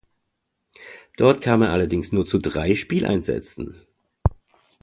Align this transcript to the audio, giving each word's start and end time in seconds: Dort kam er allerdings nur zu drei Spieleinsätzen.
Dort 1.15 1.41
kam 1.41 1.61
er 1.61 1.71
allerdings 1.71 2.11
nur 2.11 2.25
zu 2.25 2.39
drei 2.39 2.73
Spieleinsätzen. 2.73 3.85